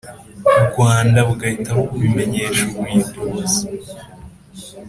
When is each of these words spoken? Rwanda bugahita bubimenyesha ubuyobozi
Rwanda 0.69 1.19
bugahita 1.27 1.69
bubimenyesha 1.77 2.63
ubuyobozi 2.71 3.61